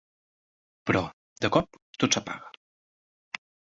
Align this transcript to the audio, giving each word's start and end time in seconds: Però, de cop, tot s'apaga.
Però, 0.91 1.03
de 1.45 1.51
cop, 1.57 1.79
tot 2.05 2.17
s'apaga. 2.19 2.51